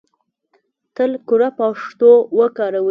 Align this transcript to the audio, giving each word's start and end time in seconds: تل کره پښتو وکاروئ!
تل 0.95 1.11
کره 1.27 1.49
پښتو 1.57 2.11
وکاروئ! 2.39 2.79